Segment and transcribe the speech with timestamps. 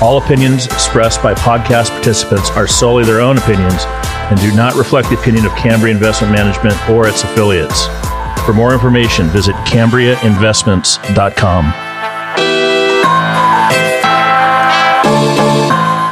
[0.00, 5.08] All opinions expressed by podcast participants are solely their own opinions and do not reflect
[5.08, 7.86] the opinion of Cambria Investment Management or its affiliates.
[8.44, 11.64] For more information, visit CambriaInvestments.com.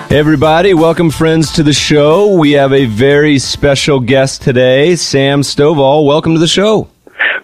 [0.08, 2.36] Hey everybody, welcome friends to the show.
[2.36, 6.06] We have a very special guest today, Sam Stovall.
[6.06, 6.88] Welcome to the show.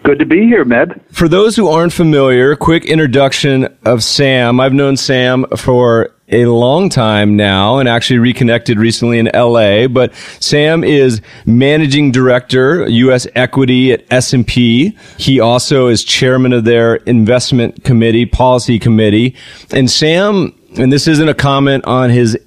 [0.04, 1.00] Good to be here, Meb.
[1.10, 4.60] For those who aren't familiar, quick introduction of Sam.
[4.60, 10.14] I've known Sam for a long time now and actually reconnected recently in LA, but
[10.40, 14.96] Sam is managing director, US equity at S&P.
[15.16, 19.36] He also is chairman of their investment committee, policy committee.
[19.70, 22.38] And Sam, and this isn't a comment on his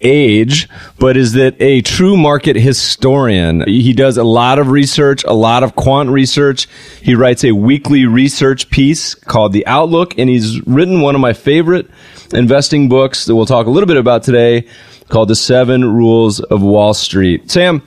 [0.00, 3.66] age, but is that a true market historian.
[3.66, 6.68] He does a lot of research, a lot of quant research.
[7.02, 11.32] He writes a weekly research piece called The Outlook, and he's written one of my
[11.32, 11.90] favorite
[12.32, 14.66] investing books that we'll talk a little bit about today
[15.08, 17.50] called The Seven Rules of Wall Street.
[17.50, 17.82] Sam,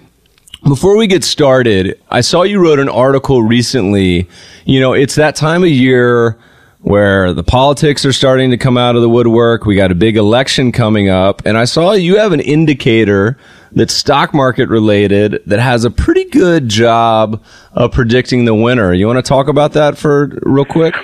[0.64, 4.28] before we get started, I saw you wrote an article recently.
[4.66, 6.38] You know, it's that time of year
[6.82, 9.66] where the politics are starting to come out of the woodwork.
[9.66, 11.44] We got a big election coming up.
[11.46, 13.38] And I saw you have an indicator
[13.72, 18.94] that's stock market related that has a pretty good job of predicting the winner.
[18.94, 20.96] You want to talk about that for real quick?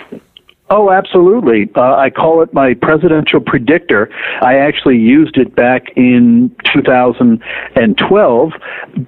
[0.70, 1.70] Oh, absolutely.
[1.76, 4.10] Uh, I call it my presidential predictor.
[4.42, 8.52] I actually used it back in 2012.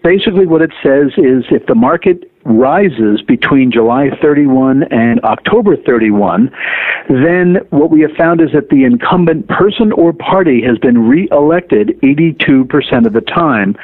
[0.02, 6.52] Basically, what it says is if the market rises between July 31 and October 31,
[7.08, 12.00] then what we have found is that the incumbent person or party has been reelected
[12.02, 13.76] 82% of the time.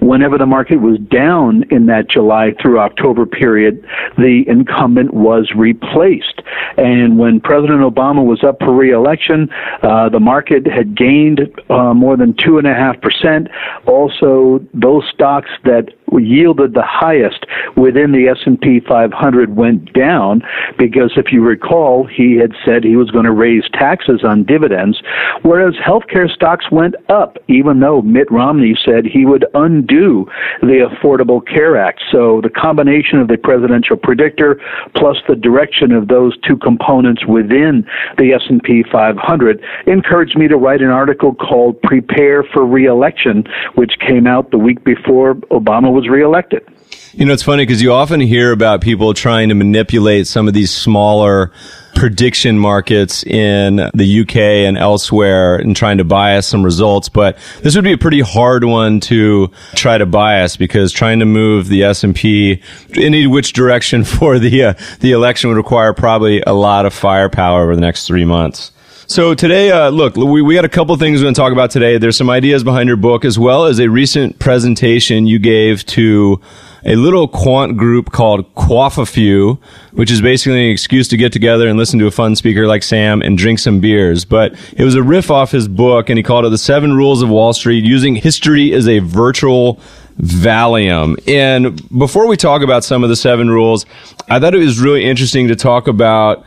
[0.00, 3.84] Whenever the market was down in that July through October period,
[4.16, 6.42] the incumbent was replaced.
[6.76, 9.48] And when President Obama was up for reelection,
[9.82, 13.48] uh, the market had gained uh, more than 2.5%.
[13.86, 15.88] Also, those stocks that
[16.18, 17.44] yielded the highest
[17.76, 20.42] within the S&P 500 went down
[20.78, 25.00] because if you recall he had said he was going to raise taxes on dividends
[25.42, 30.26] whereas healthcare stocks went up even though Mitt Romney said he would undo
[30.60, 32.02] the Affordable Care Act.
[32.10, 34.60] So the combination of the presidential predictor
[34.94, 37.86] plus the direction of those two components within
[38.18, 43.44] the S&P 500 encouraged me to write an article called Prepare for Reelection
[43.74, 46.66] which came out the week before Obama was was reelected.
[47.12, 50.54] You know, it's funny because you often hear about people trying to manipulate some of
[50.54, 51.52] these smaller
[51.94, 57.08] prediction markets in the UK and elsewhere and trying to bias some results.
[57.08, 61.26] But this would be a pretty hard one to try to bias because trying to
[61.26, 62.62] move the S&P
[62.94, 67.64] in which direction for the, uh, the election would require probably a lot of firepower
[67.64, 68.72] over the next three months.
[69.10, 71.72] So today, uh, look, we, we got a couple things we're going to talk about
[71.72, 71.98] today.
[71.98, 76.40] There's some ideas behind your book as well as a recent presentation you gave to
[76.84, 79.58] a little quant group called Quaff-a-Few,
[79.94, 82.84] which is basically an excuse to get together and listen to a fun speaker like
[82.84, 84.24] Sam and drink some beers.
[84.24, 87.20] But it was a riff off his book, and he called it The Seven Rules
[87.20, 89.80] of Wall Street, using history as a virtual
[90.20, 91.18] Valium.
[91.26, 93.86] And before we talk about some of the seven rules,
[94.28, 96.44] I thought it was really interesting to talk about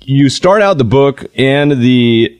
[0.00, 2.38] you start out the book and the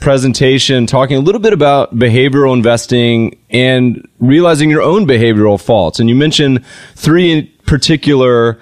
[0.00, 6.00] presentation talking a little bit about behavioral investing and realizing your own behavioral faults.
[6.00, 6.64] And you mentioned
[6.96, 8.60] three particular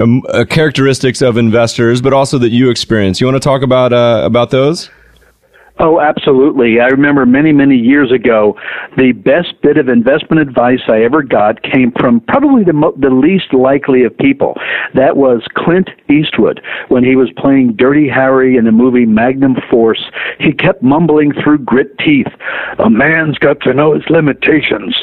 [0.00, 3.20] um, uh, characteristics of investors, but also that you experience.
[3.20, 4.90] You want to talk about uh, about those?
[5.80, 6.80] Oh, absolutely.
[6.80, 8.58] I remember many, many years ago,
[8.96, 13.10] the best bit of investment advice I ever got came from probably the, mo- the
[13.10, 14.54] least likely of people.
[14.94, 16.60] That was Clint Eastwood.
[16.88, 20.02] When he was playing Dirty Harry in the movie Magnum Force,
[20.40, 22.26] he kept mumbling through grit teeth,
[22.80, 24.96] A man's got to know his limitations.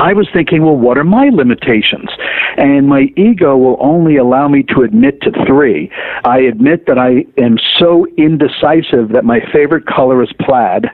[0.00, 2.08] I was thinking, well, what are my limitations?
[2.56, 5.90] And my ego will only allow me to admit to three.
[6.24, 10.86] I admit that I am so indecisive that my favorite color is plaid.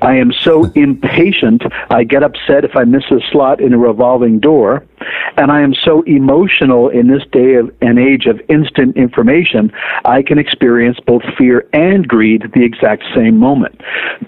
[0.00, 4.40] I am so impatient, I get upset if I miss a slot in a revolving
[4.40, 4.86] door.
[5.36, 9.72] And I am so emotional in this day of an age of instant information,
[10.04, 13.80] I can experience both fear and greed at the exact same moment.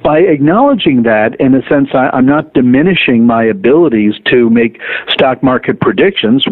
[0.02, 5.42] By acknowledging that, in a sense, I, am not diminishing my abilities to make stock
[5.42, 6.44] market predictions.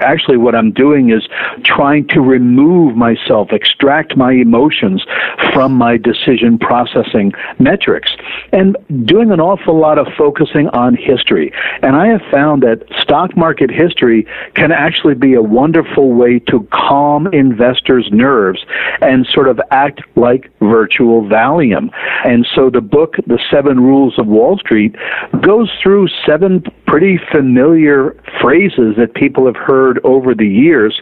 [0.00, 1.26] Actually, what I'm doing is
[1.64, 5.04] trying to remove myself, extract my emotions
[5.52, 8.12] from my decision processing metrics,
[8.52, 11.52] and doing an awful lot of focusing on history.
[11.82, 16.66] And I have found that stock market history can actually be a wonderful way to
[16.72, 18.64] calm investors' nerves
[19.00, 21.90] and sort of act like virtual Valium.
[22.24, 24.96] And so the book, The Seven Rules of Wall Street,
[25.40, 31.00] goes through seven pretty familiar phrases that people have heard over the years.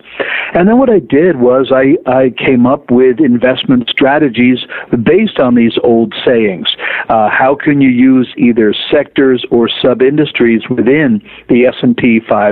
[0.55, 4.59] And then what I did was I, I came up with investment strategies
[5.03, 6.69] based on these old sayings.
[7.09, 12.50] Uh, how can you use either sectors or sub-industries within the S&P 500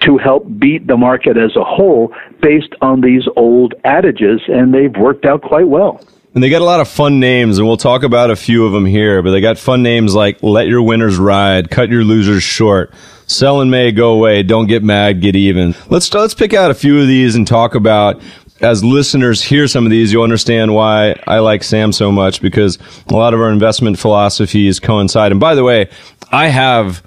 [0.00, 4.40] to help beat the market as a whole based on these old adages?
[4.48, 6.00] And they've worked out quite well.
[6.34, 8.72] And they got a lot of fun names, and we'll talk about a few of
[8.72, 9.22] them here.
[9.22, 12.92] But they got fun names like "Let Your Winners Ride," "Cut Your Losers Short,"
[13.26, 16.74] "Sell in May, Go Away," "Don't Get Mad, Get Even." Let's let's pick out a
[16.74, 18.20] few of these and talk about.
[18.60, 22.78] As listeners hear some of these, you'll understand why I like Sam so much because
[23.08, 25.30] a lot of our investment philosophies coincide.
[25.30, 25.88] And by the way,
[26.32, 27.02] I have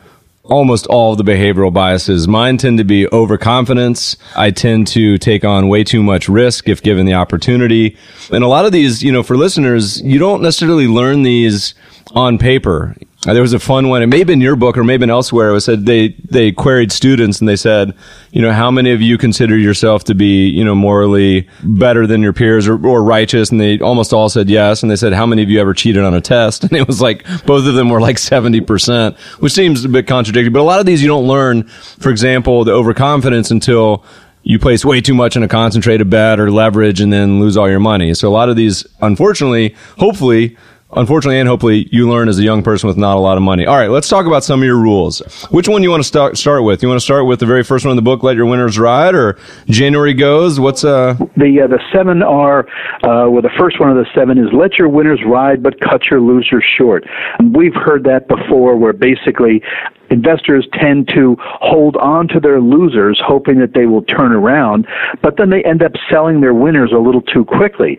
[0.50, 2.28] almost all of the behavioral biases.
[2.28, 4.18] Mine tend to be overconfidence.
[4.36, 7.98] I tend to take on way too much risk if given the opportunity.
[8.32, 11.74] And a lot of these, you know, for listeners, you don't necessarily learn these
[12.14, 12.96] on paper.
[13.28, 14.02] Uh, there was a fun one.
[14.02, 15.54] It may have been your book or may have elsewhere.
[15.54, 17.94] It said they, they queried students and they said,
[18.32, 22.22] you know, how many of you consider yourself to be, you know, morally better than
[22.22, 23.52] your peers or, or righteous?
[23.52, 24.84] And they almost all said yes.
[24.84, 26.64] And they said, how many of you ever cheated on a test?
[26.70, 30.50] And it was like, both of them were like 70%, which seems a bit contradictory.
[30.50, 34.06] But a lot of these you don't learn, for example, the overconfidence until
[34.44, 37.70] you place way too much in a concentrated bet or leverage and then lose all
[37.70, 38.14] your money.
[38.14, 40.58] So a lot of these, unfortunately, hopefully,
[40.94, 43.66] unfortunately and hopefully you learn as a young person with not a lot of money.
[43.66, 45.20] All right, let's talk about some of your rules.
[45.50, 46.82] Which one do you want to start start with?
[46.82, 48.80] You want to start with the very first one in the book, Let Your Winners
[48.80, 49.38] Ride, or
[49.68, 50.60] January Goes?
[50.60, 52.68] What's uh the uh, the seven are
[53.04, 56.06] uh, well the first one of the seven is Let Your Winners Ride, but cut
[56.10, 57.06] your losers short.
[57.54, 59.62] We've heard that before, where basically
[60.10, 64.88] investors tend to hold on to their losers, hoping that they will turn around,
[65.22, 67.98] but then they end up selling their winners a little too quickly.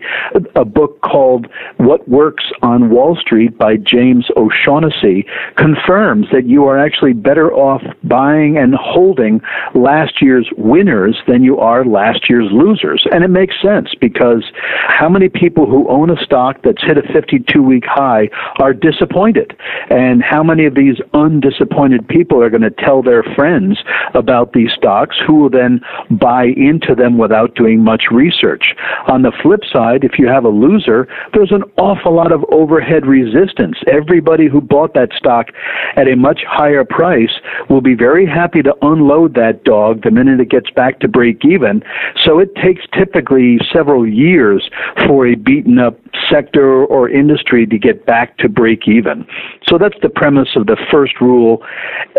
[0.55, 1.47] A book called
[1.77, 5.25] What Works on Wall Street by James O'Shaughnessy
[5.55, 9.41] confirms that you are actually better off buying and holding
[9.73, 13.05] last year's winners than you are last year's losers.
[13.11, 14.43] And it makes sense because
[14.87, 18.29] how many people who own a stock that's hit a 52 week high
[18.59, 19.55] are disappointed?
[19.89, 23.79] And how many of these undisappointed people are going to tell their friends
[24.13, 28.73] about these stocks who will then buy into them without doing much research.
[29.07, 33.05] On the flip side, if you have a loser, there's an awful lot of overhead
[33.05, 33.77] resistance.
[33.87, 35.47] Everybody who bought that stock
[35.95, 37.31] at a much higher price
[37.69, 41.43] will be very happy to unload that dog the minute it gets back to break
[41.45, 41.83] even.
[42.23, 44.69] So it takes typically several years
[45.07, 45.99] for a beaten up
[46.29, 49.25] sector or industry to get back to break even.
[49.67, 51.63] So that's the premise of the first rule.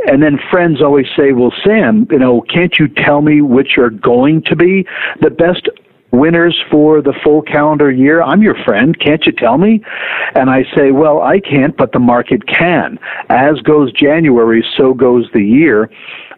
[0.07, 3.91] And then friends always say, well, Sam, you know, can't you tell me which are
[3.91, 4.87] going to be
[5.21, 5.69] the best
[6.11, 8.23] winners for the full calendar year?
[8.23, 8.99] I'm your friend.
[8.99, 9.82] Can't you tell me?
[10.35, 12.99] And I say, well, I can't, but the market can.
[13.29, 15.91] As goes January, so goes the year.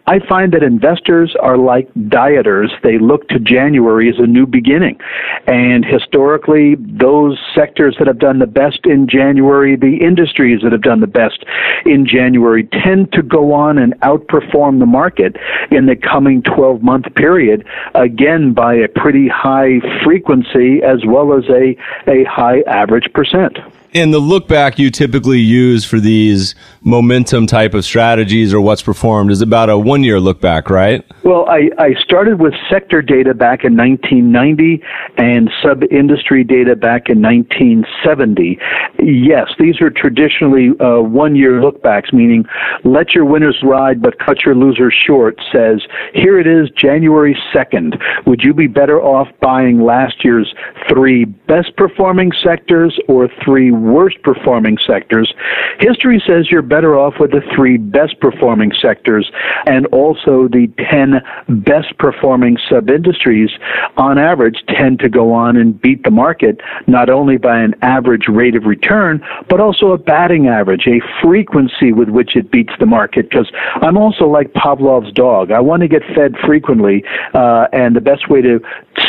[0.07, 2.69] I find that investors are like dieters.
[2.83, 4.99] They look to January as a new beginning.
[5.47, 10.83] And historically, those sectors that have done the best in January, the industries that have
[10.83, 11.43] done the best
[11.85, 15.37] in January, tend to go on and outperform the market
[15.71, 21.45] in the coming 12 month period, again by a pretty high frequency as well as
[21.49, 21.75] a,
[22.07, 23.57] a high average percent.
[23.95, 28.81] And the look back you typically use for these momentum type of strategies or what's
[28.81, 31.01] performed is about a one year look back, right?
[31.23, 34.83] Well, I, I started with sector data back in 1990
[35.17, 38.59] and sub industry data back in 1970.
[39.01, 42.43] Yes, these are traditionally uh, one year look backs, meaning
[42.83, 45.81] let your winners ride but cut your losers short says,
[46.13, 47.95] here it is, January 2nd.
[48.27, 50.53] Would you be better off buying last year's
[50.89, 55.33] three best performing sectors or three worst performing sectors.
[55.79, 59.31] History says you're better off with the three best performing sectors
[59.65, 61.21] and also the 10
[61.63, 63.49] best performing sub industries
[63.97, 68.27] on average tend to go on and beat the market not only by an average
[68.27, 72.85] rate of return, but also a batting average, a frequency with which it beats the
[72.85, 73.29] market.
[73.29, 73.51] Because
[73.81, 75.51] I'm also like Pavlov's dog.
[75.51, 78.59] I want to get fed frequently, uh, and the best way to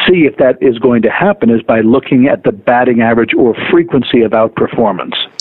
[0.07, 3.55] see if that is going to happen is by looking at the batting average or
[3.71, 4.66] frequency of outperformance.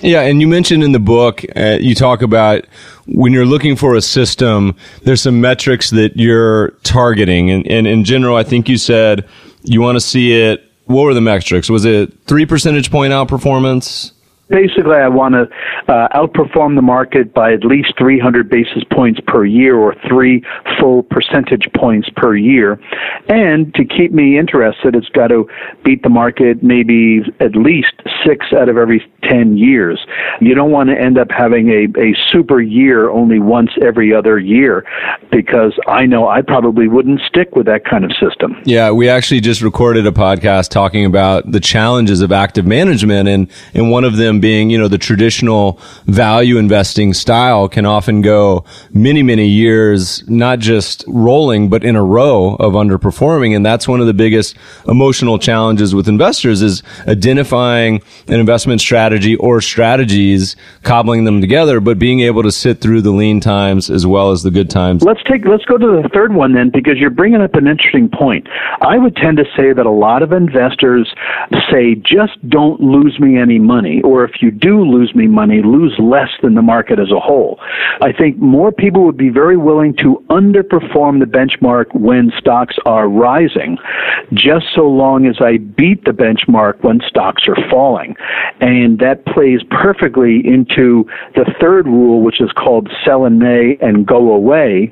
[0.01, 2.65] Yeah, and you mentioned in the book, uh, you talk about
[3.07, 7.51] when you're looking for a system, there's some metrics that you're targeting.
[7.51, 9.27] And, and in general, I think you said
[9.63, 10.61] you want to see it.
[10.85, 11.69] What were the metrics?
[11.69, 14.11] Was it three percentage point outperformance?
[14.49, 15.47] Basically, I want to
[15.91, 20.43] uh, outperform the market by at least 300 basis points per year or three
[20.79, 22.79] full percentage points per year.
[23.27, 25.49] And to keep me interested, it's got to
[25.83, 27.93] beat the market maybe at least
[28.25, 30.05] six out of every 10 years.
[30.41, 34.37] You don't want to end up having a, a super year only once every other
[34.37, 34.85] year
[35.31, 38.61] because I know I probably wouldn't stick with that kind of system.
[38.65, 43.49] Yeah, we actually just recorded a podcast talking about the challenges of active management and,
[43.73, 48.21] and one of them them being, you know, the traditional value investing style can often
[48.21, 53.55] go many, many years, not just rolling, but in a row of underperforming.
[53.55, 54.55] And that's one of the biggest
[54.87, 61.97] emotional challenges with investors is identifying an investment strategy or strategies, cobbling them together, but
[61.97, 65.03] being able to sit through the lean times as well as the good times.
[65.03, 68.09] Let's take, let's go to the third one then, because you're bringing up an interesting
[68.09, 68.47] point.
[68.81, 71.13] I would tend to say that a lot of investors
[71.71, 75.95] say, just don't lose me any money, or if you do lose me money, lose
[75.99, 77.59] less than the market as a whole.
[78.01, 83.07] I think more people would be very willing to underperform the benchmark when stocks are
[83.07, 83.77] rising,
[84.33, 88.15] just so long as I beat the benchmark when stocks are falling.
[88.59, 94.05] And that plays perfectly into the third rule, which is called sell in May and
[94.05, 94.91] go away.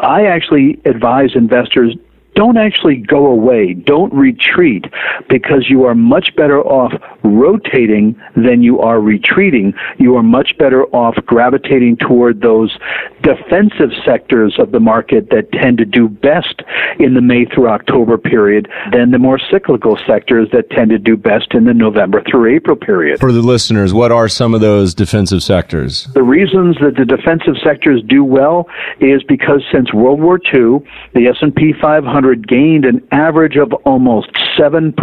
[0.00, 1.96] I actually advise investors
[2.34, 3.74] don't actually go away.
[3.74, 4.86] Don't retreat
[5.28, 9.74] because you are much better off rotating than you are retreating.
[9.98, 12.76] You are much better off gravitating toward those
[13.22, 16.62] defensive sectors of the market that tend to do best
[16.98, 21.16] in the May through October period than the more cyclical sectors that tend to do
[21.16, 23.20] best in the November through April period.
[23.20, 26.06] For the listeners, what are some of those defensive sectors?
[26.14, 28.68] The reasons that the defensive sectors do well
[29.00, 30.80] is because since World War II,
[31.14, 34.94] the S&P 500 gained an average of almost 7%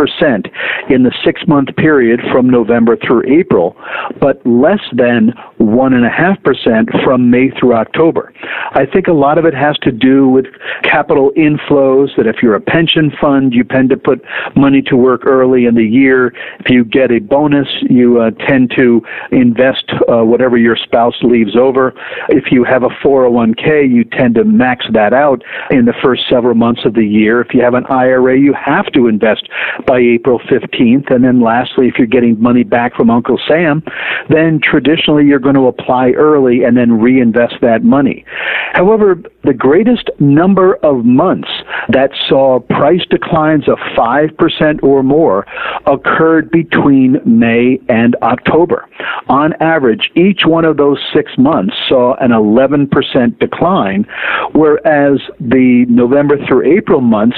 [0.89, 3.75] in the six month period from November through April,
[4.19, 8.33] but less than 1.5% from May through October.
[8.71, 10.45] I think a lot of it has to do with
[10.83, 14.21] capital inflows, that if you're a pension fund, you tend to put
[14.55, 16.33] money to work early in the year.
[16.59, 21.55] If you get a bonus, you uh, tend to invest uh, whatever your spouse leaves
[21.55, 21.93] over.
[22.29, 26.55] If you have a 401k, you tend to max that out in the first several
[26.55, 27.41] months of the year.
[27.41, 29.49] If you have an IRA, you have to invest
[29.85, 31.13] by April 15th.
[31.13, 33.83] And then lastly, if you're getting money back from Uncle Sam,
[34.29, 38.25] then traditionally you're going to apply early and then reinvest that money.
[38.73, 41.49] However, the greatest number of months
[41.89, 45.45] that saw price declines of 5% or more
[45.85, 48.87] occurred between May and October.
[49.27, 54.05] On average, each one of those six months saw an 11% decline,
[54.53, 57.37] whereas the November through April months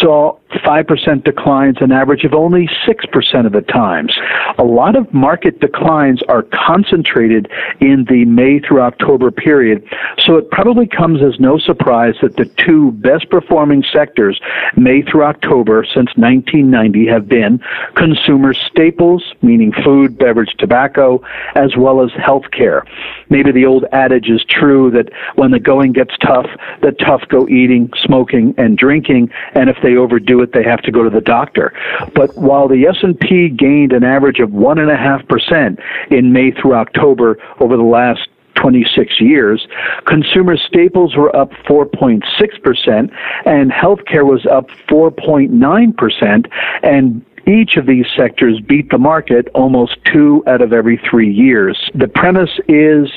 [0.00, 4.12] saw 5% declines, an average of only 6% of the times.
[4.58, 7.48] A lot of market declines are concentrated
[7.80, 9.84] in the May through October period,
[10.18, 14.40] so it probably comes as no surprise that the two best performing sectors,
[14.76, 17.60] May through October, since 1990 have been
[17.94, 21.22] consumer staples, meaning food, beverage, tobacco,
[21.54, 22.82] as well as healthcare.
[23.28, 26.46] Maybe the old adage is true that when the going gets tough,
[26.82, 30.92] the tough go eating, smoking, and drinking, and if they overdo it, they have to
[30.92, 31.72] go to the doctor.
[32.14, 35.78] But while the S&P gained an average of 1.5%
[36.10, 39.66] in May through October over the last 26 years.
[40.06, 43.10] Consumer staples were up 4.6%,
[43.46, 46.50] and healthcare was up 4.9%,
[46.82, 51.90] and each of these sectors beat the market almost two out of every three years.
[51.94, 53.10] The premise is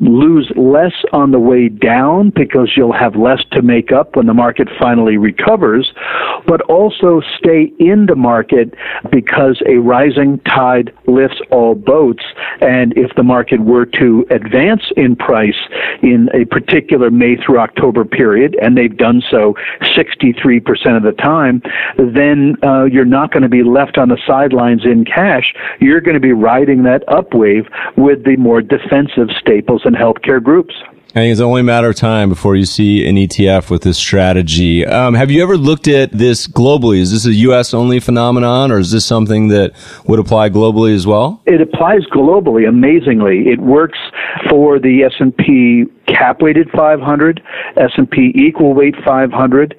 [0.00, 4.34] lose less on the way down because you'll have less to make up when the
[4.34, 5.92] market finally recovers,
[6.46, 8.74] but also stay in the market
[9.10, 12.24] because a rising tide lifts all boats.
[12.60, 15.58] And if the market were to advance in price
[16.02, 21.62] in a particular May through October period, and they've done so 63% of the time,
[21.96, 26.14] then uh, you're not going to be left on the sidelines in cash, you're going
[26.14, 30.74] to be riding that upwave with the more defensive staples and healthcare groups.
[31.10, 33.96] I think it's only a matter of time before you see an ETF with this
[33.96, 34.84] strategy.
[34.84, 36.98] Um, have you ever looked at this globally?
[36.98, 37.72] Is this a U.S.
[37.72, 39.72] only phenomenon, or is this something that
[40.06, 41.42] would apply globally as well?
[41.46, 42.68] It applies globally.
[42.68, 43.98] Amazingly, it works
[44.50, 47.42] for the S&P cap weighted 500,
[47.76, 49.76] S&P equal weight 500,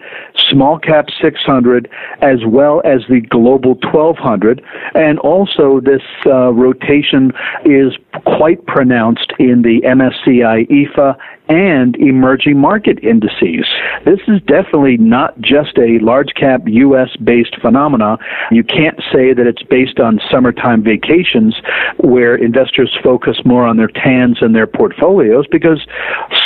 [0.50, 1.90] small cap 600,
[2.22, 4.62] as well as the global 1200.
[4.96, 7.32] And also, this uh, rotation
[7.66, 7.94] is
[8.26, 11.18] quite pronounced in the MSCI EAFE
[11.50, 13.66] and emerging market indices.
[14.06, 18.18] This is definitely not just a large cap US based phenomena.
[18.52, 21.56] You can't say that it's based on summertime vacations
[21.98, 25.86] where investors focus more on their TANs and their portfolios because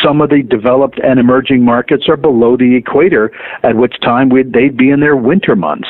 [0.03, 3.32] some of the developed and emerging markets are below the equator,
[3.63, 5.88] at which time they'd be in their winter months.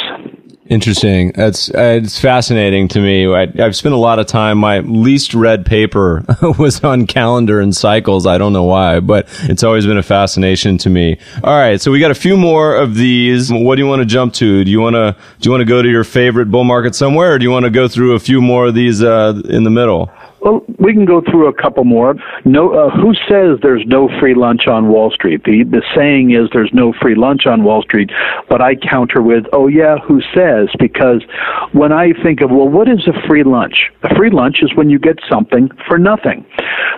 [0.68, 1.34] Interesting.
[1.36, 3.32] That's uh, it's fascinating to me.
[3.32, 4.60] I, have spent a lot of time.
[4.60, 6.24] My least read paper
[6.58, 8.26] was on calendar and cycles.
[8.26, 11.20] I don't know why, but it's always been a fascination to me.
[11.44, 13.52] All right, so we got a few more of these.
[13.52, 14.64] What do you want to jump to?
[14.64, 17.34] Do you want to do you want to go to your favorite bull market somewhere,
[17.34, 19.70] or do you want to go through a few more of these uh, in the
[19.70, 20.12] middle?
[20.44, 22.16] Well, we can go through a couple more.
[22.44, 25.44] No, uh, who says there's no free lunch on Wall Street?
[25.46, 28.12] The the saying is there's no free lunch on Wall Street,
[28.50, 30.68] but I counter with, oh yeah, who says?
[30.80, 31.24] Because
[31.72, 33.90] when I think of well, what is a free lunch?
[34.04, 36.46] A free lunch is when you get something for nothing.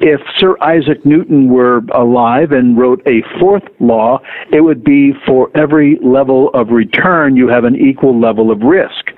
[0.02, 4.20] If Sir Isaac Newton were alive and wrote a fourth law,
[4.52, 9.12] it would be for every level of return you have an equal level of risk.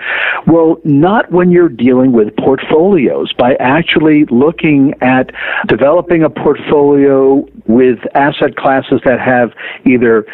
[0.46, 3.34] Well, not when you're dealing with portfolios.
[3.34, 5.32] By actually looking at
[5.68, 9.52] developing a portfolio with asset classes that have
[9.86, 10.26] either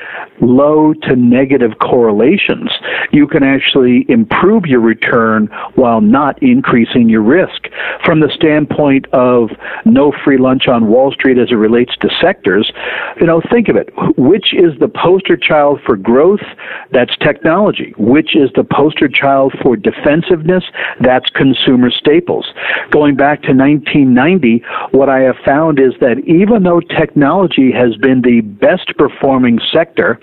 [0.41, 2.69] low to negative correlations,
[3.11, 7.67] you can actually improve your return while not increasing your risk.
[8.05, 9.49] From the standpoint of
[9.85, 12.71] no free lunch on Wall Street as it relates to sectors,
[13.19, 13.89] you know, think of it.
[14.17, 16.43] Which is the poster child for growth?
[16.91, 17.93] That's technology.
[17.97, 20.63] Which is the poster child for defensiveness?
[20.99, 22.45] That's consumer staples.
[22.91, 28.21] Going back to 1990, what I have found is that even though technology has been
[28.21, 30.19] the best performing sector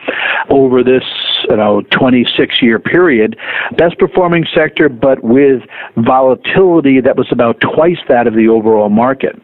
[0.50, 1.04] over this
[1.48, 3.36] you know 26 year period,
[3.76, 5.62] best performing sector, but with
[5.96, 9.40] volatility that was about twice that of the overall market.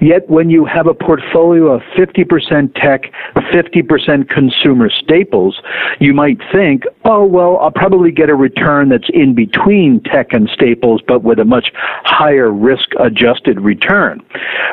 [0.00, 5.60] Yet when you have a portfolio of 50% tech, 50% consumer staples,
[6.00, 10.50] you might think, oh, well, I'll probably get a return that's in between tech and
[10.52, 11.72] staples, but with a much
[12.04, 12.90] higher risk
[13.36, 14.22] adjusted return.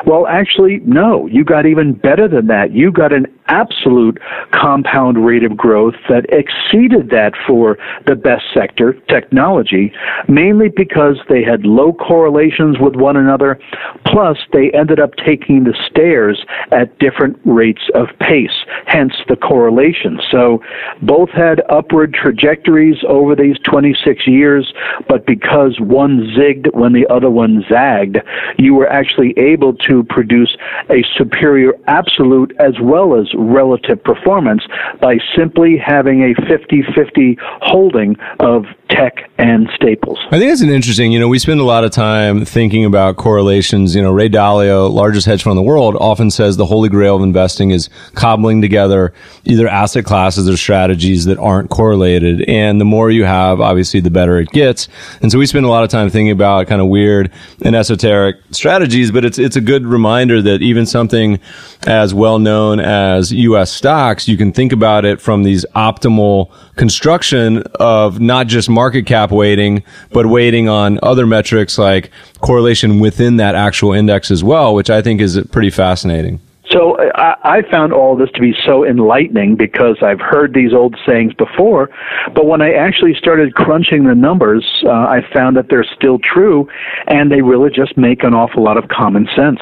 [0.06, 2.72] Well, actually, no, you got even better than that.
[2.72, 4.18] You got an absolute
[4.52, 9.92] compound rate of growth that exceeded that for the best sector, technology,
[10.28, 13.58] mainly because they had low correlations with one another,
[14.06, 20.18] plus they ended up taking the stairs at different rates of pace, hence the correlation.
[20.30, 20.62] So
[21.02, 24.72] both had upward trajectories over these 26 years,
[25.08, 28.18] but because one zigged when the other one zagged,
[28.58, 30.56] you were actually able to produce
[30.90, 34.62] a superior absolute as well as relative performance
[35.00, 40.18] by simply having a 50-50 holding of tech and staples.
[40.30, 43.16] I think it's an interesting, you know, we spend a lot of time thinking about
[43.16, 43.94] correlations.
[43.94, 47.16] You know, Ray Dalio, largest hedge fund in the world, often says the holy grail
[47.16, 49.12] of investing is cobbling together
[49.44, 52.42] either asset classes or strategies that aren't correlated.
[52.48, 54.88] And the more you have, obviously, the better it gets.
[55.22, 58.36] And so we spend a lot of time thinking about kind of weird and esoteric
[58.50, 61.40] strategies, but it's, it's a good reminder that even something
[61.86, 67.62] as well known as US stocks, you can think about it from these optimal construction
[67.78, 69.82] of not just market cap weighting,
[70.12, 72.10] but weighting on other metrics like
[72.40, 76.40] correlation within that actual index as well, which I think is pretty fascinating.
[76.70, 80.96] So I, I found all this to be so enlightening because I've heard these old
[81.06, 81.90] sayings before,
[82.34, 86.68] but when I actually started crunching the numbers, uh, I found that they're still true,
[87.06, 89.60] and they really just make an awful lot of common sense.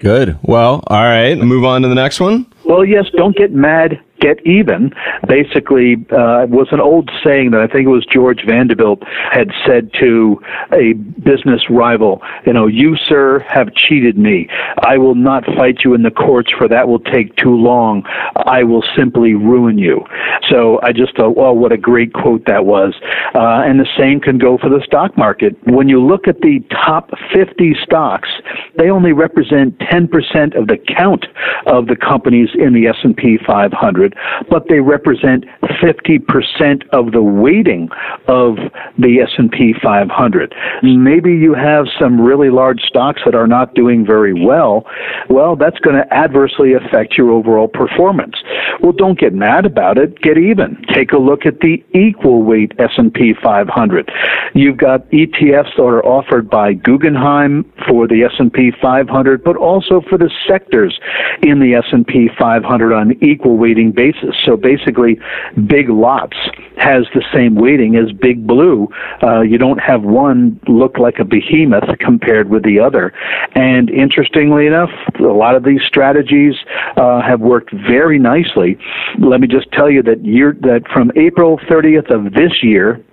[0.00, 0.38] Good.
[0.42, 1.36] Well, all right.
[1.38, 2.46] Move on to the next one.
[2.64, 4.92] Well, yes, don't get mad get even.
[5.26, 9.02] Basically, uh, was an old saying that I think it was George Vanderbilt
[9.32, 10.40] had said to
[10.72, 14.48] a business rival, you know, you, sir, have cheated me.
[14.82, 18.02] I will not fight you in the courts for that will take too long.
[18.46, 20.04] I will simply ruin you.
[20.48, 22.94] So I just thought, well, what a great quote that was.
[23.34, 25.56] Uh, and the same can go for the stock market.
[25.64, 28.28] When you look at the top 50 stocks,
[28.76, 31.26] they only represent 10% of the count
[31.66, 35.44] of the companies in the S&P 500 500, but they represent
[35.82, 37.88] 50% of the weighting
[38.28, 38.56] of
[38.98, 40.54] the S&P 500.
[40.82, 44.86] Maybe you have some really large stocks that are not doing very well.
[45.28, 48.36] Well, that's going to adversely affect your overall performance.
[48.82, 50.20] Well, don't get mad about it.
[50.20, 50.82] Get even.
[50.94, 54.10] Take a look at the equal weight S&P 500.
[54.54, 60.18] You've got ETFs that are offered by Guggenheim for the S&P 500, but also for
[60.18, 60.98] the sectors
[61.42, 64.34] in the S&P 500 on equal weighting basis.
[64.46, 65.18] So basically,
[65.66, 66.36] Big Lots
[66.78, 68.88] has the same weighting as Big Blue.
[69.22, 73.12] Uh, you don't have one look like a behemoth compared with the other.
[73.54, 76.54] And interestingly enough, a lot of these strategies
[76.96, 78.78] uh, have worked very nicely.
[79.18, 83.04] Let me just tell you that year that from April 30th of this year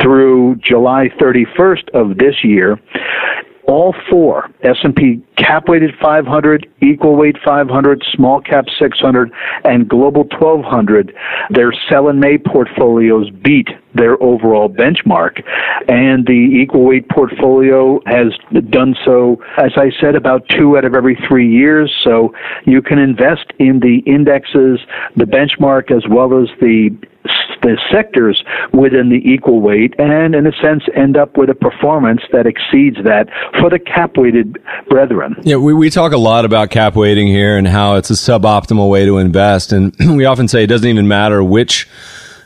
[0.00, 2.78] through July 31st of this year,
[3.66, 9.30] all four S&P cap weighted 500, equal weight 500, small cap 600,
[9.64, 11.14] and global 1200,
[11.50, 15.42] their sell in May portfolios beat their overall benchmark.
[15.88, 18.32] And the equal weight portfolio has
[18.70, 21.92] done so, as I said, about two out of every three years.
[22.02, 24.80] So you can invest in the indexes,
[25.16, 26.90] the benchmark, as well as the
[27.62, 32.20] the sectors within the equal weight and in a sense end up with a performance
[32.32, 34.58] that exceeds that for the cap weighted
[34.88, 35.34] brethren.
[35.42, 38.90] Yeah, we, we talk a lot about cap weighting here and how it's a suboptimal
[38.90, 39.72] way to invest.
[39.72, 41.88] And we often say it doesn't even matter which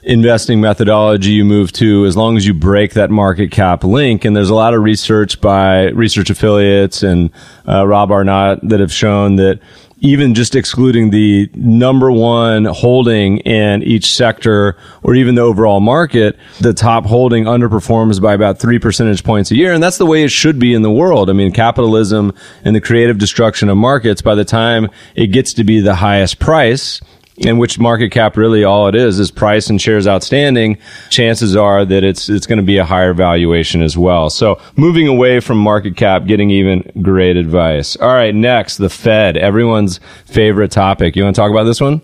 [0.05, 4.25] investing methodology you move to as long as you break that market cap link.
[4.25, 7.31] And there's a lot of research by research affiliates and
[7.67, 9.61] uh, Rob Arnott that have shown that
[10.01, 16.37] even just excluding the number one holding in each sector or even the overall market,
[16.61, 19.73] the top holding underperforms by about three percentage points a year.
[19.73, 21.29] And that's the way it should be in the world.
[21.29, 22.33] I mean, capitalism
[22.65, 26.39] and the creative destruction of markets, by the time it gets to be the highest
[26.39, 27.01] price,
[27.39, 30.79] in which market cap really all it is is price and shares outstanding,
[31.11, 34.31] chances are that it's it's going to be a higher valuation as well.
[34.31, 37.97] So moving away from market cap, getting even great advice.
[37.97, 41.17] All right, next the Fed, everyone's favorite topic.
[41.17, 42.03] You want to talk about this one?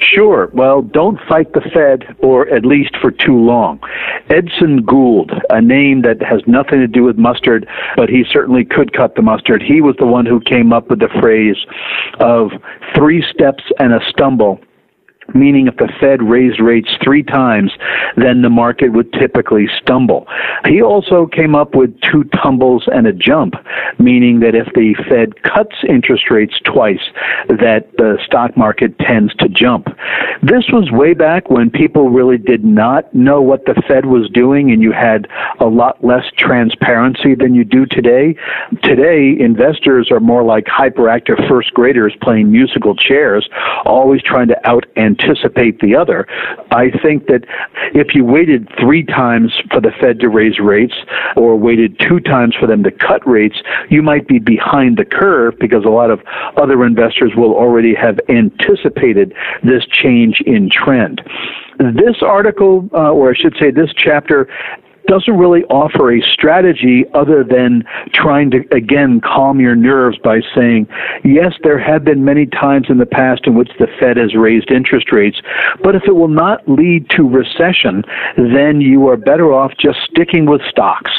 [0.00, 0.50] Sure.
[0.52, 3.80] Well, don't fight the Fed, or at least for too long.
[4.30, 8.92] Edson Gould, a name that has nothing to do with mustard, but he certainly could
[8.92, 9.62] cut the mustard.
[9.62, 11.56] He was the one who came up with the phrase
[12.20, 12.50] of
[12.94, 14.60] three steps and a stumble
[15.38, 17.72] meaning if the Fed raised rates three times,
[18.16, 20.26] then the market would typically stumble.
[20.64, 23.54] He also came up with two tumbles and a jump,
[23.98, 27.00] meaning that if the Fed cuts interest rates twice,
[27.48, 29.88] that the stock market tends to jump.
[30.42, 34.70] This was way back when people really did not know what the Fed was doing
[34.70, 35.28] and you had
[35.60, 38.36] a lot less transparency than you do today.
[38.82, 43.48] Today, investors are more like hyperactive first graders playing musical chairs,
[43.84, 46.26] always trying to out and anticipate the other.
[46.70, 47.44] I think that
[47.94, 50.94] if you waited three times for the Fed to raise rates
[51.36, 53.56] or waited two times for them to cut rates,
[53.90, 56.20] you might be behind the curve because a lot of
[56.56, 61.22] other investors will already have anticipated this change in trend.
[61.78, 64.48] This article, uh, or I should say this chapter,
[65.06, 70.86] doesn't really offer a strategy other than trying to, again, calm your nerves by saying,
[71.24, 74.70] yes, there have been many times in the past in which the Fed has raised
[74.70, 75.40] interest rates,
[75.82, 78.02] but if it will not lead to recession,
[78.36, 81.12] then you are better off just sticking with stocks.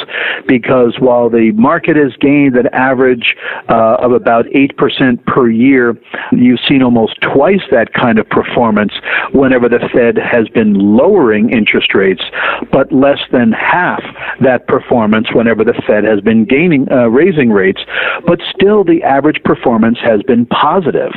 [0.48, 3.36] Because while the market has gained an average
[3.70, 5.98] uh, of about 8% per year,
[6.32, 8.94] you've seen almost twice that kind of performance
[9.34, 12.24] whenever the Fed has been lowering interest rates,
[12.72, 14.02] but less than half half
[14.42, 17.82] that performance whenever the Fed has been gaining, uh, raising rates,
[18.26, 21.12] but still the average performance has been positive.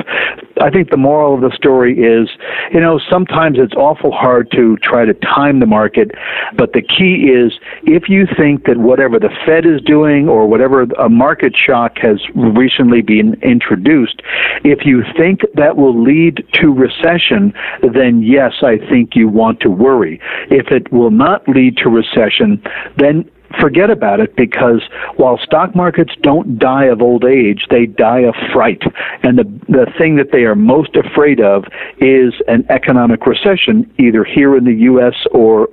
[0.61, 2.29] I think the moral of the story is,
[2.73, 6.11] you know, sometimes it's awful hard to try to time the market,
[6.57, 7.53] but the key is
[7.85, 12.19] if you think that whatever the Fed is doing or whatever a market shock has
[12.35, 14.21] recently been introduced,
[14.65, 17.55] if you think that will lead to recession,
[17.95, 20.21] then yes, I think you want to worry.
[20.51, 22.50] If it will not lead to recession,
[22.97, 24.83] then forget about it because
[25.17, 28.83] while stock markets don't die of old age, they die of fright.
[29.23, 31.65] And the, the thing that they are most afraid of
[31.99, 35.15] is an economic recession, either here in the U.S.
[35.33, 35.69] or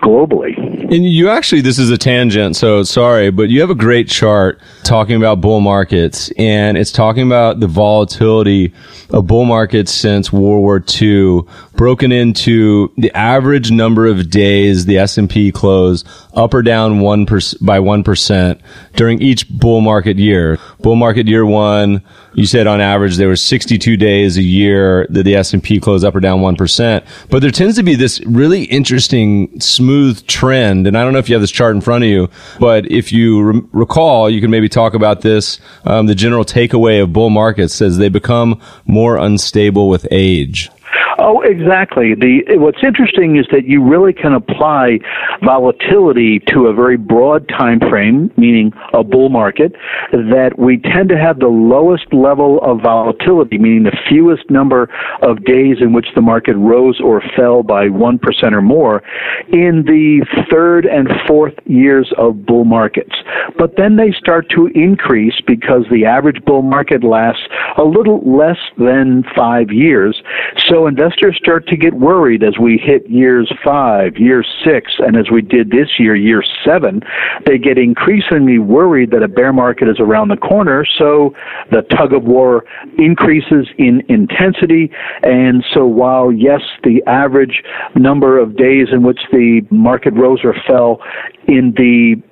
[0.00, 0.58] globally.
[0.92, 4.60] And you actually, this is a tangent, so sorry, but you have a great chart
[4.84, 8.74] talking about bull markets, and it's talking about the volatility
[9.10, 11.42] of bull markets since World War II,
[11.74, 17.78] broken into the average number of days the S&P closed up or down one by
[17.78, 18.60] 1%
[18.96, 20.58] during each bull market year.
[20.82, 22.02] Bull market year one,
[22.34, 26.14] you said on average there were 62 days a year that the S&P closed up
[26.14, 27.04] or down 1%.
[27.30, 30.86] But there tends to be this really interesting smooth trend.
[30.86, 33.12] And I don't know if you have this chart in front of you, but if
[33.12, 35.60] you re- recall, you can maybe talk about this.
[35.84, 40.70] Um, the general takeaway of bull markets says they become more unstable with age.
[41.18, 42.14] Oh, exactly.
[42.14, 44.98] The what's interesting is that you really can apply
[45.44, 49.72] volatility to a very broad time frame, meaning a bull market.
[50.12, 54.88] That we tend to have the lowest level of volatility, meaning the fewest number
[55.22, 59.02] of days in which the market rose or fell by one percent or more,
[59.48, 63.14] in the third and fourth years of bull markets.
[63.58, 67.42] But then they start to increase because the average bull market lasts
[67.78, 70.22] a little less than five years.
[70.68, 75.30] So investors start to get worried as we hit years five, year six, and as
[75.30, 77.02] we did this year, year seven.
[77.46, 80.84] They get increasingly worried that a bear market is around the corner.
[80.98, 81.34] So
[81.70, 82.64] the tug of war
[82.98, 84.90] increases in intensity.
[85.22, 87.62] And so while, yes, the average
[87.94, 91.00] number of days in which the market rose or fell
[91.48, 92.22] in the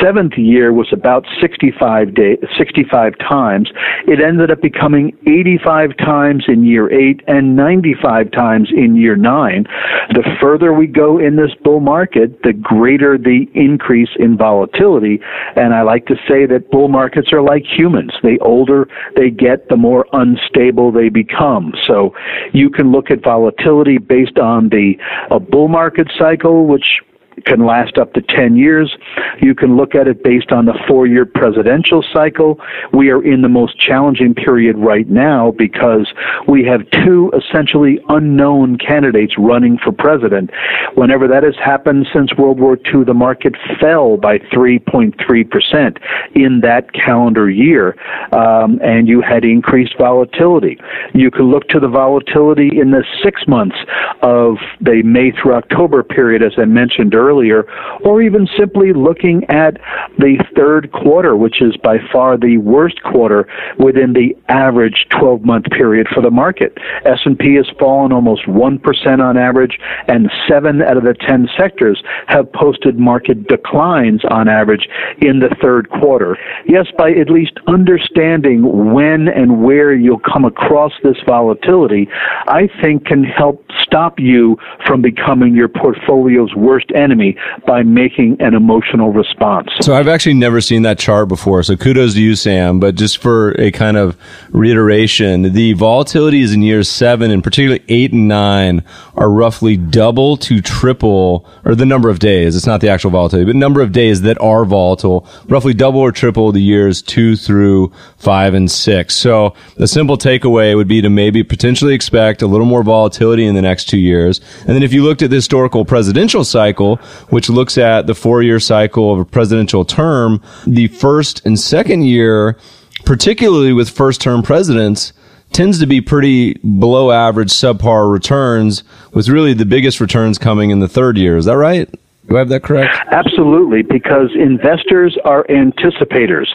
[0.00, 3.70] seventh year was about 65 day, 65 times.
[4.06, 9.64] It ended up becoming 85 times in year eight and 95 times in year nine.
[10.10, 15.20] The further we go in this bull market, the greater the increase in volatility.
[15.56, 18.12] And I like to say that bull markets are like humans.
[18.22, 21.72] The older they get, the more unstable they become.
[21.86, 22.14] So
[22.52, 24.94] you can look at volatility based on the
[25.30, 27.00] a bull market cycle, which
[27.44, 28.96] can last up to 10 years.
[29.40, 32.60] You can look at it based on the four year presidential cycle.
[32.92, 36.12] We are in the most challenging period right now because
[36.46, 40.50] we have two essentially unknown candidates running for president.
[40.94, 45.98] Whenever that has happened since World War II, the market fell by 3.3%
[46.34, 47.96] in that calendar year,
[48.32, 50.78] um, and you had increased volatility.
[51.14, 53.76] You can look to the volatility in the six months
[54.22, 57.64] of the May through October period, as I mentioned earlier earlier,
[58.04, 59.74] or even simply looking at
[60.18, 63.46] the third quarter, which is by far the worst quarter
[63.78, 66.76] within the average 12-month period for the market.
[67.04, 72.52] S&P has fallen almost 1% on average, and 7 out of the 10 sectors have
[72.52, 74.88] posted market declines on average
[75.18, 76.36] in the third quarter.
[76.66, 82.08] Yes, by at least understanding when and where you'll come across this volatility,
[82.48, 88.40] I think can help stop you from becoming your portfolio's worst enemy enemy by making
[88.40, 89.68] an emotional response.
[89.80, 91.62] So I've actually never seen that chart before.
[91.62, 92.80] So kudos to you, Sam.
[92.80, 94.16] But just for a kind of
[94.50, 98.82] reiteration, the volatilities in years seven and particularly eight and nine
[99.14, 102.56] are roughly double to triple, or the number of days.
[102.56, 106.12] It's not the actual volatility, but number of days that are volatile, roughly double or
[106.12, 109.14] triple the years two through five and six.
[109.16, 113.54] So the simple takeaway would be to maybe potentially expect a little more volatility in
[113.54, 114.40] the next two years.
[114.60, 118.42] And then if you looked at the historical presidential cycle, which looks at the four
[118.42, 122.56] year cycle of a presidential term, the first and second year,
[123.04, 125.12] particularly with first term presidents,
[125.52, 130.80] tends to be pretty below average subpar returns with really the biggest returns coming in
[130.80, 131.36] the third year.
[131.36, 131.92] Is that right?
[132.30, 132.96] Do I have that correct?
[133.10, 136.46] Absolutely, because investors are anticipators.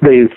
[0.00, 0.28] They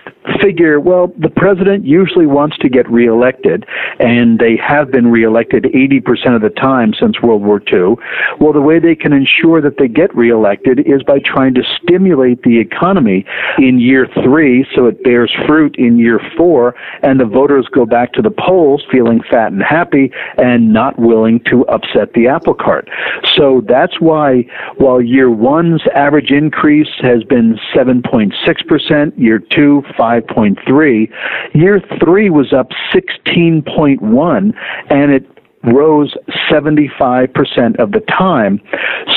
[0.42, 3.66] figure, well, the president usually wants to get reelected,
[4.00, 7.96] and they have been reelected 80% of the time since World War II.
[8.40, 12.42] Well, the way they can ensure that they get reelected is by trying to stimulate
[12.42, 13.24] the economy
[13.60, 18.14] in year three so it bears fruit in year four, and the voters go back
[18.14, 22.90] to the polls feeling fat and happy and not willing to upset the apple cart.
[23.36, 24.46] So that's why,
[24.78, 31.10] while year one's average increase has been 7.6%, year two, 5 5.3.
[31.54, 34.54] Year three was up 16.1,
[34.90, 35.28] and it
[35.64, 36.16] rose
[36.50, 38.62] 75% of the time.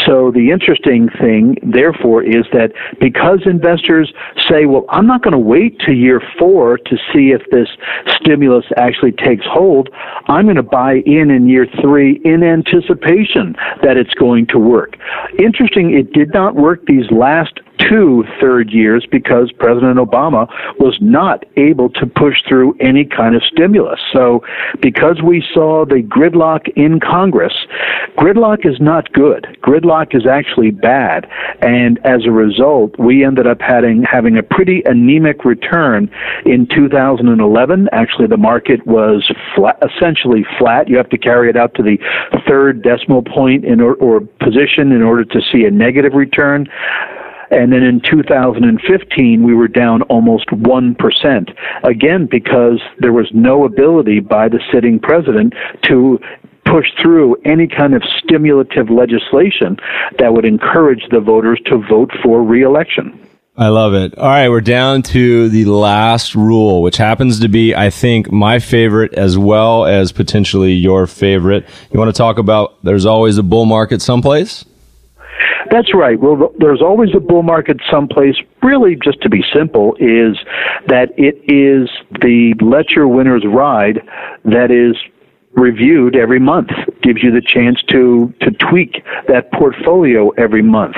[0.07, 4.13] So the interesting thing, therefore, is that because investors
[4.49, 7.69] say, well, I'm not going to wait to year four to see if this
[8.21, 9.89] stimulus actually takes hold,
[10.27, 14.97] I'm going to buy in in year three in anticipation that it's going to work.
[15.39, 21.45] Interesting, it did not work these last two third years because President Obama was not
[21.57, 24.01] able to push through any kind of stimulus.
[24.13, 24.45] So,
[24.81, 27.55] because we saw the gridlock in Congress,
[28.17, 29.57] gridlock is not good.
[29.63, 31.29] Gridlock is actually bad.
[31.61, 36.11] And as a result, we ended up having, having a pretty anemic return
[36.45, 37.89] in 2011.
[37.93, 40.89] Actually, the market was flat, essentially flat.
[40.89, 41.99] You have to carry it out to the
[42.47, 46.69] third decimal point in or, or position in order to see a negative return.
[47.51, 51.55] And then in 2015, we were down almost 1%.
[51.85, 56.19] Again, because there was no ability by the sitting president to
[56.65, 59.77] push through any kind of stimulative legislation
[60.19, 63.21] that would encourage the voters to vote for reelection.
[63.57, 64.19] I love it.
[64.19, 68.59] All right, we're down to the last rule, which happens to be, I think, my
[68.59, 71.65] favorite as well as potentially your favorite.
[71.93, 74.65] You want to talk about there's always a bull market someplace?
[75.71, 76.19] That's right.
[76.19, 78.37] Well, there's always a bull market someplace.
[78.63, 80.37] Really, just to be simple, is
[80.87, 81.89] that it is
[82.21, 84.01] the let your winners ride
[84.45, 84.97] that is
[85.57, 86.71] reviewed every month.
[87.03, 90.97] Gives you the chance to to tweak that portfolio every month.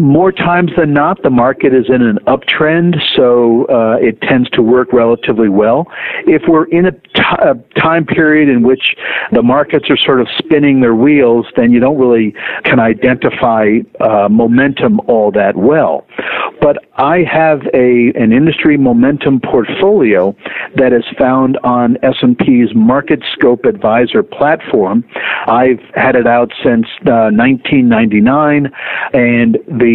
[0.00, 4.62] More times than not, the market is in an uptrend, so uh, it tends to
[4.62, 5.86] work relatively well.
[6.26, 8.96] If we're in a, t- a time period in which
[9.30, 12.34] the markets are sort of spinning their wheels, then you don't really
[12.64, 16.06] can identify uh, momentum all that well.
[16.62, 20.34] But I have a an industry momentum portfolio
[20.76, 25.04] that is found on S&P's Market Scope Advisor platform.
[25.46, 28.70] I've had it out since uh, 1999,
[29.12, 29.89] and the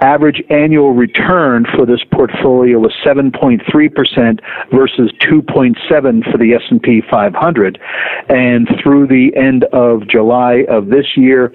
[0.00, 4.40] average annual return for this portfolio was 7.3%
[4.72, 7.78] versus 2.7 for the S&P 500.
[8.28, 11.54] And through the end of July of this year,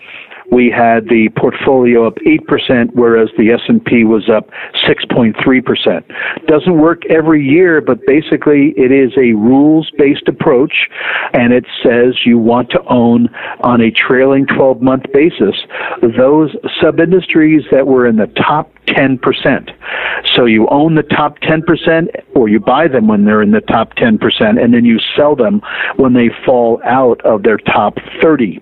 [0.52, 4.50] we had the portfolio up 8%, whereas the S&P was up
[4.86, 6.46] 6.3%.
[6.48, 10.90] Doesn't work every year, but basically it is a rules-based approach,
[11.34, 13.30] and it says you want to own
[13.62, 15.56] on a trailing 12-month basis
[16.18, 19.72] those sub-industries that were in the top 10%.
[20.36, 23.96] So you own the top 10% or you buy them when they're in the top
[23.96, 24.20] 10%
[24.62, 25.62] and then you sell them
[25.96, 28.62] when they fall out of their top 30%.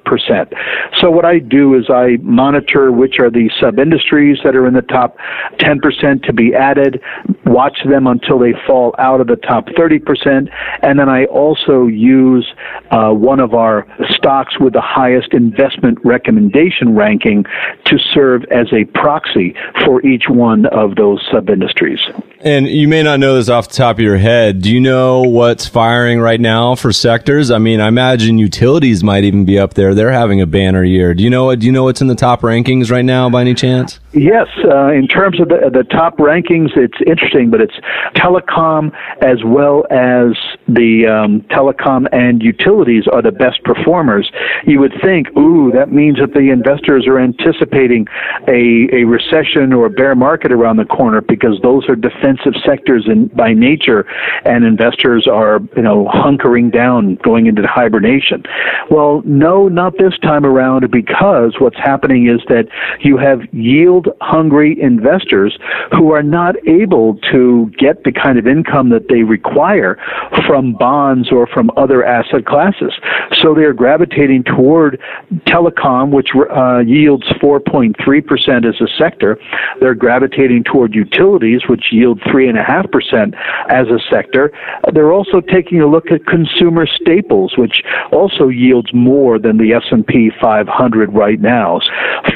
[1.00, 4.82] So what I do is I monitor which are the sub-industries that are in the
[4.82, 5.18] top
[5.58, 7.02] 10% to be added,
[7.46, 10.50] watch them until they fall out of the top 30%,
[10.82, 12.48] and then I also use
[12.92, 17.46] uh, one of our stocks with the highest investment recommendation ranking
[17.86, 19.56] to serve as a proxy
[19.86, 22.00] for each one of those sub industries.
[22.42, 24.62] And you may not know this off the top of your head.
[24.62, 27.52] Do you know what's firing right now for sectors?
[27.52, 29.94] I mean, I imagine utilities might even be up there.
[29.94, 31.14] They're having a banner year.
[31.14, 31.60] Do you know what?
[31.60, 34.00] Do you know what's in the top rankings right now, by any chance?
[34.14, 37.76] Yes, uh, in terms of the the top rankings, it's interesting, but it's
[38.16, 38.92] telecom
[39.22, 40.34] as well as
[40.68, 44.32] the um, telecom and utilities are the best performers.
[44.66, 48.08] You would think, ooh, that means that the investors are anticipating
[48.48, 53.06] a a recession or a bear market around the corner because those are defensive sectors
[53.06, 54.06] in by nature,
[54.46, 58.42] and investors are you know hunkering down, going into hibernation.
[58.90, 62.70] Well, no, not this time around, because what's happening is that
[63.02, 65.60] you have yield hungry investors
[65.92, 70.00] who are not able to get the kind of income that they require
[70.48, 72.94] from bonds or from other asset classes.
[73.42, 75.02] So they are gravitating toward
[75.46, 79.38] telecom, which uh, yields 4.3% as a sector.
[79.82, 83.34] They're gravitating toward utilities, which yield 3.5%
[83.70, 84.52] as a sector.
[84.94, 90.32] They're also taking a look at consumer staples, which also yields more than the S&P
[90.42, 91.80] 500 right now.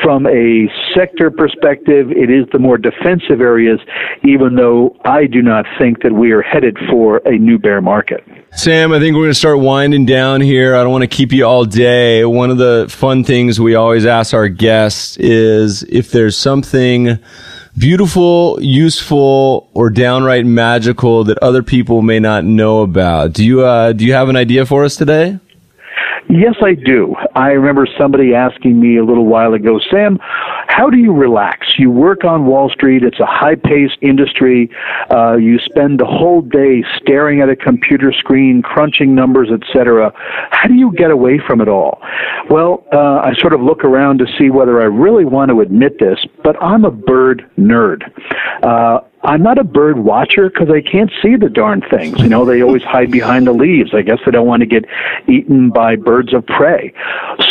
[0.01, 3.79] From a sector perspective, it is the more defensive areas,
[4.23, 8.23] even though I do not think that we are headed for a new bear market.
[8.55, 10.75] Sam, I think we're going to start winding down here.
[10.75, 12.23] I don't want to keep you all day.
[12.23, 17.17] One of the fun things we always ask our guests is if there's something
[17.77, 23.33] beautiful, useful, or downright magical that other people may not know about.
[23.33, 25.39] Do you uh, do you have an idea for us today?
[26.29, 27.15] Yes, I do.
[27.35, 30.17] I remember somebody asking me a little while ago, Sam,
[30.67, 31.77] how do you relax?
[31.77, 33.03] You work on Wall Street.
[33.03, 34.69] It's a high-paced industry.
[35.11, 40.11] Uh, you spend the whole day staring at a computer screen, crunching numbers, etc.
[40.51, 42.01] How do you get away from it all?
[42.49, 45.99] Well, uh, I sort of look around to see whether I really want to admit
[45.99, 48.03] this, but I'm a bird nerd.
[48.63, 52.19] Uh, I'm not a bird watcher because I can't see the darn things.
[52.19, 53.91] You know, they always hide behind the leaves.
[53.93, 54.85] I guess they don't want to get
[55.27, 56.93] eaten by birds of prey.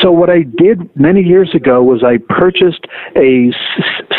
[0.02, 3.52] So what I did many years ago was I purchased a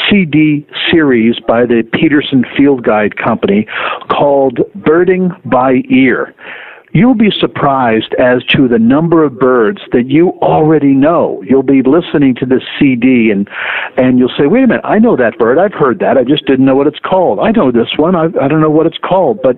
[0.10, 3.68] CD series by the Peterson Field Guide Company
[4.10, 6.34] called Birding by Ear
[6.94, 11.44] you'll be surprised as to the number of birds that you already know.
[11.46, 13.50] You'll be listening to this CD and
[13.98, 15.58] and you'll say, "Wait a minute, I know that bird.
[15.58, 16.18] I've heard that.
[16.18, 17.40] I just didn't know what it's called.
[17.40, 18.16] I know this one.
[18.16, 19.58] I, I don't know what it's called." But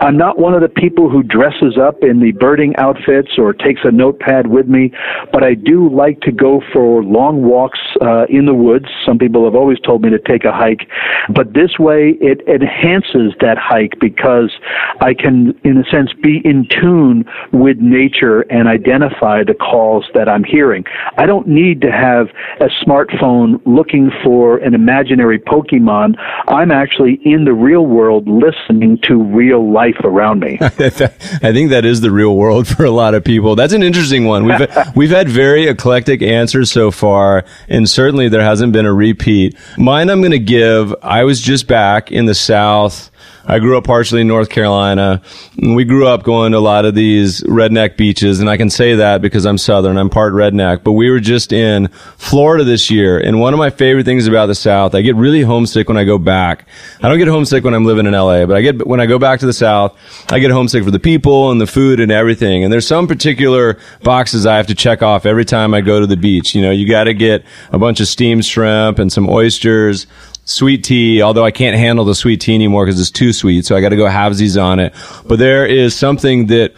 [0.00, 3.80] I'm not one of the people who dresses up in the birding outfits or takes
[3.84, 4.92] a notepad with me.
[5.32, 8.86] But I do like to go for long walks uh, in the woods.
[9.04, 10.88] Some people have always told me to take a hike,
[11.30, 14.52] but this way it enhances that hike because
[15.00, 20.28] I can, in a sense, be in tune with nature and identify the calls that
[20.28, 20.84] I'm hearing.
[21.16, 22.28] I don't need to have
[22.60, 26.16] a smartphone looking for an imaginary Pokemon.
[26.48, 30.58] I'm actually in the real world listening to real life around me.
[30.60, 33.54] I think that is the real world for a lot of people.
[33.56, 34.44] That's an interesting one.
[34.44, 39.56] We've we've had very eclectic answers so far, and certainly there hasn't been a repeat.
[39.78, 40.94] Mine, I'm going to give.
[41.02, 43.10] I was just back in the South
[43.48, 45.22] I grew up partially in North Carolina.
[45.56, 48.96] We grew up going to a lot of these redneck beaches, and I can say
[48.96, 49.96] that because I'm Southern.
[49.98, 50.82] I'm part redneck.
[50.82, 54.46] But we were just in Florida this year, and one of my favorite things about
[54.46, 56.66] the South, I get really homesick when I go back.
[57.02, 59.18] I don't get homesick when I'm living in LA, but I get when I go
[59.18, 59.96] back to the South,
[60.32, 62.64] I get homesick for the people and the food and everything.
[62.64, 66.06] And there's some particular boxes I have to check off every time I go to
[66.06, 66.54] the beach.
[66.54, 70.06] You know, you got to get a bunch of steamed shrimp and some oysters,
[70.46, 73.66] sweet tea, although I can't handle the sweet tea anymore because it's too sweet.
[73.66, 74.94] So I got to go halvesies on it.
[75.26, 76.72] But there is something that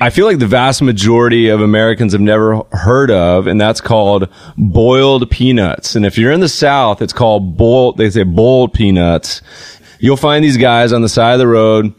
[0.00, 4.28] I feel like the vast majority of Americans have never heard of, and that's called
[4.56, 5.94] boiled peanuts.
[5.94, 9.40] And if you're in the South, it's called boiled, they say boiled peanuts.
[10.00, 11.94] You'll find these guys on the side of the road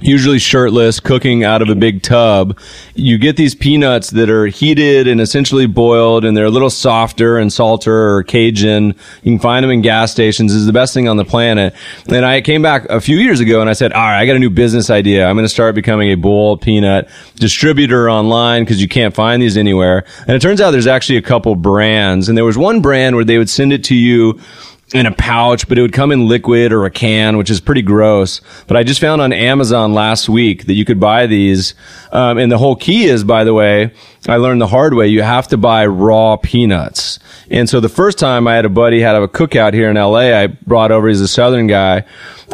[0.00, 2.58] usually shirtless, cooking out of a big tub.
[2.94, 7.38] You get these peanuts that are heated and essentially boiled, and they're a little softer
[7.38, 8.94] and salter or Cajun.
[9.22, 10.54] You can find them in gas stations.
[10.54, 11.74] Is the best thing on the planet.
[12.08, 14.36] And I came back a few years ago and I said, all right, I got
[14.36, 15.26] a new business idea.
[15.26, 19.56] I'm going to start becoming a boiled peanut distributor online because you can't find these
[19.56, 20.04] anywhere.
[20.26, 23.24] And it turns out there's actually a couple brands, and there was one brand where
[23.24, 24.40] they would send it to you
[24.94, 27.82] in a pouch, but it would come in liquid or a can, which is pretty
[27.82, 28.40] gross.
[28.66, 31.74] But I just found on Amazon last week that you could buy these.
[32.10, 33.92] Um, and the whole key is, by the way,
[34.26, 35.08] I learned the hard way.
[35.08, 37.18] You have to buy raw peanuts.
[37.50, 40.34] And so the first time I had a buddy had a cookout here in LA,
[40.38, 42.04] I brought over, he's a southern guy,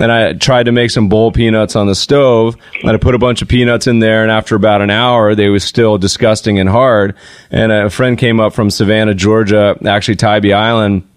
[0.00, 2.56] and I tried to make some bowl peanuts on the stove.
[2.82, 5.48] And I put a bunch of peanuts in there, and after about an hour, they
[5.48, 7.16] were still disgusting and hard.
[7.50, 11.08] And a friend came up from Savannah, Georgia, actually Tybee Island,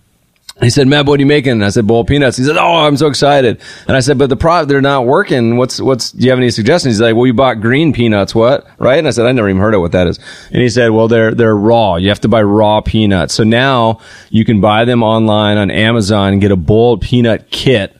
[0.61, 1.51] he said, Matt, what are you making?
[1.51, 2.37] And I said, bowl peanuts.
[2.37, 3.61] He said, Oh, I'm so excited.
[3.87, 5.57] And I said, but the product, they're not working.
[5.57, 6.95] What's, what's, do you have any suggestions?
[6.95, 8.33] He's like, well, you bought green peanuts.
[8.33, 8.67] What?
[8.79, 8.97] Right?
[8.97, 10.19] And I said, I never even heard of what that is.
[10.51, 11.97] And he said, well, they're, they're raw.
[11.97, 13.35] You have to buy raw peanuts.
[13.35, 13.99] So now
[14.31, 17.95] you can buy them online on Amazon and get a boiled peanut kit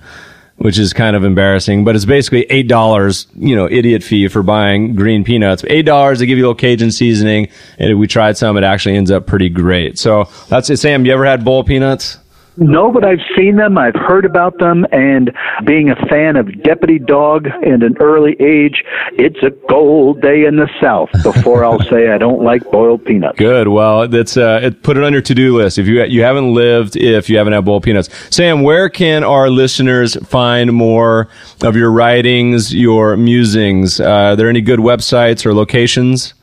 [0.58, 4.42] which is kind of embarrassing, but it's basically eight dollars, you know, idiot fee for
[4.42, 5.64] buying green peanuts.
[5.68, 8.96] Eight dollars, they give you a little Cajun seasoning, and we tried some, it actually
[8.96, 10.00] ends up pretty great.
[10.00, 10.78] So that's it.
[10.78, 12.18] Sam, you ever had bowl peanuts?
[12.58, 13.78] No, but I've seen them.
[13.78, 15.32] I've heard about them, and
[15.66, 18.84] being a fan of Deputy Dawg in an early age,
[19.14, 21.10] it's a gold day in the South.
[21.24, 23.38] Before I'll say I don't like boiled peanuts.
[23.38, 23.68] Good.
[23.68, 25.78] Well, that's uh, it, put it on your to do list.
[25.78, 29.50] If you you haven't lived, if you haven't had boiled peanuts, Sam, where can our
[29.50, 31.30] listeners find more
[31.62, 34.00] of your writings, your musings?
[34.00, 36.34] Uh, are there any good websites or locations?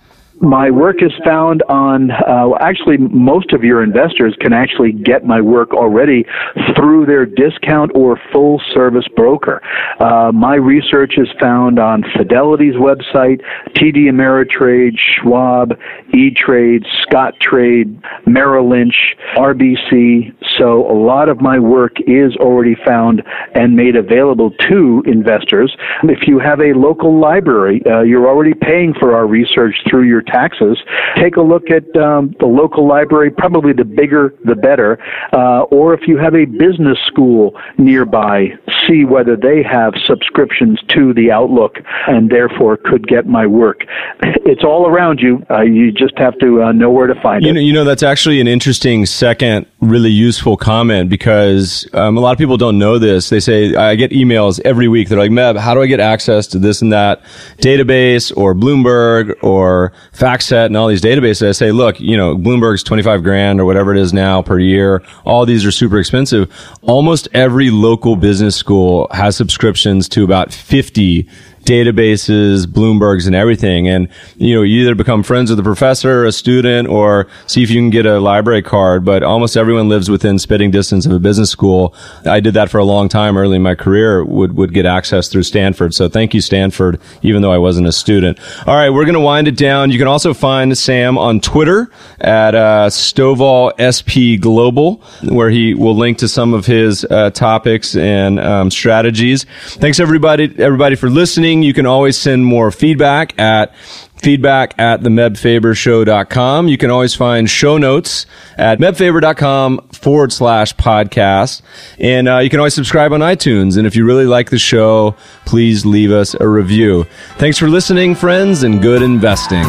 [0.40, 5.40] My work is found on, uh, actually, most of your investors can actually get my
[5.40, 6.26] work already
[6.74, 9.62] through their discount or full service broker.
[10.00, 13.42] Uh, my research is found on Fidelity's website,
[13.76, 15.78] TD Ameritrade, Schwab,
[16.12, 20.34] E-Trade, Scottrade, Merrill Lynch, RBC.
[20.58, 23.22] So a lot of my work is already found
[23.54, 25.74] and made available to investors.
[26.02, 30.23] If you have a local library, uh, you're already paying for our research through your
[30.26, 30.78] taxes,
[31.16, 34.98] take a look at um, the local library, probably the bigger the better,
[35.32, 38.48] uh, or if you have a business school nearby,
[38.86, 43.82] see whether they have subscriptions to the Outlook and therefore could get my work.
[44.46, 45.42] It's all around you.
[45.50, 47.52] Uh, you just have to uh, know where to find you it.
[47.54, 52.32] Know, you know, that's actually an interesting second, really useful comment because um, a lot
[52.32, 53.30] of people don't know this.
[53.30, 55.08] They say, I get emails every week.
[55.08, 57.22] They're like, Meb, how do I get access to this and that
[57.58, 61.48] database or Bloomberg or FactSet and all these databases.
[61.48, 65.02] I say, look, you know, Bloomberg's 25 grand or whatever it is now per year.
[65.24, 66.52] All these are super expensive.
[66.82, 71.28] Almost every local business school has subscriptions to about 50
[71.64, 73.88] databases, Bloomberg's and everything.
[73.88, 77.70] And, you know, you either become friends with a professor, a student, or see if
[77.70, 79.04] you can get a library card.
[79.04, 81.94] But almost everyone lives within spitting distance of a business school.
[82.24, 85.28] I did that for a long time early in my career, would, would get access
[85.28, 85.94] through Stanford.
[85.94, 88.38] So thank you, Stanford, even though I wasn't a student.
[88.66, 88.90] All right.
[88.90, 89.90] We're going to wind it down.
[89.90, 91.90] You can also find Sam on Twitter
[92.20, 97.96] at, uh, Stovall SP Global, where he will link to some of his, uh, topics
[97.96, 99.46] and, um, strategies.
[99.66, 101.08] Thanks everybody, everybody for
[101.54, 101.62] listening.
[101.62, 103.74] You can always send more feedback at
[104.16, 106.68] feedback at the mebfabershow.com.
[106.68, 108.26] You can always find show notes
[108.56, 111.62] at mebfaber.com forward slash podcast.
[111.98, 113.76] And uh, you can always subscribe on iTunes.
[113.76, 117.04] And if you really like the show, please leave us a review.
[117.36, 119.64] Thanks for listening, friends, and good investing.